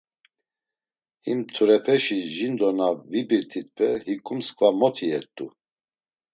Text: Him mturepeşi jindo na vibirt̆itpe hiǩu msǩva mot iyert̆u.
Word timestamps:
Him 1.25 1.39
mturepeşi 1.47 2.17
jindo 2.35 2.69
na 2.77 2.87
vibirt̆itpe 3.11 3.87
hiǩu 4.05 4.33
msǩva 4.37 4.69
mot 4.79 4.97
iyert̆u. 5.05 5.45